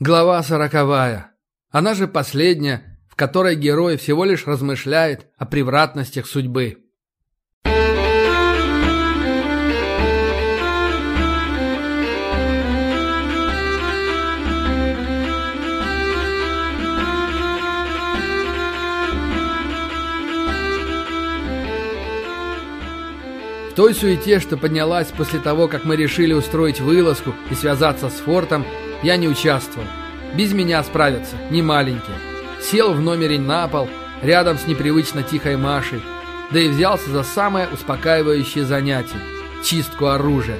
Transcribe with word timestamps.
Глава 0.00 0.42
сороковая. 0.42 1.30
Она 1.70 1.94
же 1.94 2.08
последняя, 2.08 2.98
в 3.08 3.14
которой 3.14 3.54
герой 3.54 3.96
всего 3.96 4.24
лишь 4.24 4.44
размышляет 4.44 5.28
о 5.38 5.46
превратностях 5.46 6.26
судьбы. 6.26 6.78
В 23.70 23.76
той 23.76 23.94
суете, 23.94 24.40
что 24.40 24.56
поднялась 24.56 25.12
после 25.16 25.38
того, 25.38 25.68
как 25.68 25.84
мы 25.84 25.94
решили 25.94 26.32
устроить 26.32 26.80
вылазку 26.80 27.32
и 27.52 27.54
связаться 27.54 28.08
с 28.08 28.14
фортом, 28.14 28.66
я 29.04 29.16
не 29.16 29.28
участвовал. 29.28 29.86
Без 30.34 30.52
меня 30.52 30.82
справятся, 30.82 31.36
не 31.50 31.62
маленькие. 31.62 32.16
Сел 32.60 32.92
в 32.94 33.00
номере 33.00 33.38
на 33.38 33.68
пол, 33.68 33.88
рядом 34.22 34.58
с 34.58 34.66
непривычно 34.66 35.22
тихой 35.22 35.56
Машей, 35.56 36.02
да 36.50 36.58
и 36.58 36.68
взялся 36.68 37.10
за 37.10 37.22
самое 37.22 37.68
успокаивающее 37.68 38.64
занятие– 38.64 39.20
чистку 39.64 40.06
оружия. 40.06 40.58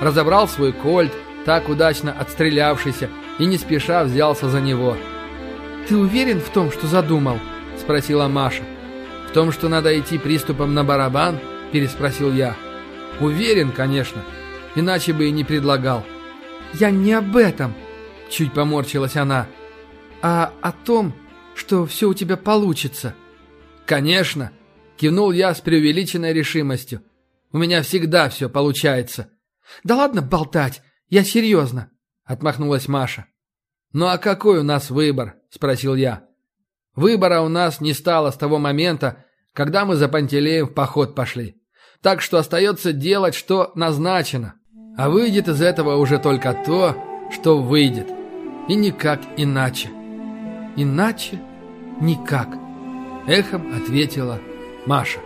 Разобрал 0.00 0.48
свой 0.48 0.72
кольт, 0.72 1.12
так 1.44 1.68
удачно 1.68 2.12
отстрелявшийся, 2.12 3.10
и 3.38 3.44
не 3.44 3.58
спеша 3.58 4.04
взялся 4.04 4.48
за 4.48 4.60
него. 4.60 4.96
«Ты 5.88 5.96
уверен 5.96 6.40
в 6.40 6.50
том, 6.50 6.70
что 6.70 6.86
задумал?»– 6.86 7.38
спросила 7.80 8.28
Маша. 8.28 8.62
«В 9.28 9.32
том, 9.32 9.50
что 9.50 9.68
надо 9.68 9.98
идти 9.98 10.18
приступом 10.18 10.74
на 10.74 10.84
барабан?»– 10.84 11.38
переспросил 11.72 12.32
я. 12.32 12.54
«Уверен, 13.18 13.72
конечно, 13.72 14.22
иначе 14.74 15.12
бы 15.12 15.26
и 15.26 15.32
не 15.32 15.44
предлагал». 15.44 16.04
«Я 16.74 16.90
не 16.90 17.12
об 17.12 17.36
этом»,— 17.36 17.74
чуть 18.30 18.54
поморщилась 18.54 19.16
она,— 19.16 19.48
«а 20.22 20.52
о 20.62 20.72
том, 20.72 21.14
что 21.54 21.84
все 21.84 22.08
у 22.08 22.14
тебя 22.14 22.36
получится». 22.36 23.14
«Конечно»,— 23.86 24.52
кивнул 24.96 25.32
я 25.32 25.54
с 25.54 25.60
преувеличенной 25.60 26.32
решимостью. 26.32 27.02
«У 27.52 27.58
меня 27.58 27.82
всегда 27.82 28.28
все 28.28 28.48
получается». 28.48 29.30
«Да 29.82 29.96
ладно 29.96 30.22
болтать, 30.22 30.82
я 31.08 31.24
серьезно»,— 31.24 31.90
отмахнулась 32.24 32.88
Маша. 32.88 33.26
«Ну 33.92 34.06
а 34.06 34.18
какой 34.18 34.60
у 34.60 34.62
нас 34.62 34.90
выбор?»— 34.90 35.36
спросил 35.50 35.96
я. 35.96 36.24
«Выбора 36.94 37.40
у 37.40 37.48
нас 37.48 37.80
не 37.80 37.92
стало 37.92 38.30
с 38.30 38.36
того 38.36 38.58
момента, 38.58 39.24
когда 39.52 39.84
мы 39.84 39.96
за 39.96 40.08
Пантелеем 40.08 40.66
в 40.66 40.74
поход 40.74 41.14
пошли. 41.16 41.60
Так 42.00 42.22
что 42.22 42.38
остается 42.38 42.92
делать, 42.92 43.34
что 43.34 43.72
назначено. 43.74 44.54
А 44.96 45.08
выйдет 45.08 45.48
из 45.48 45.62
этого 45.62 45.96
уже 45.96 46.18
только 46.18 46.52
то, 46.52 46.96
что 47.30 47.60
выйдет. 47.62 48.08
И 48.68 48.74
никак 48.74 49.20
иначе. 49.36 49.88
Иначе 50.76 51.40
никак. 52.00 52.48
Эхом 53.26 53.74
ответила 53.74 54.38
Маша. 54.86 55.20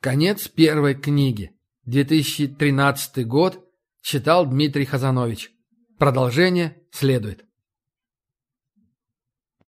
Конец 0.00 0.48
первой 0.48 0.94
книги. 0.94 1.52
2013 1.88 3.26
год. 3.26 3.64
Читал 4.02 4.44
Дмитрий 4.44 4.84
Хазанович. 4.84 5.50
Продолжение 5.98 6.76
следует. 6.92 7.47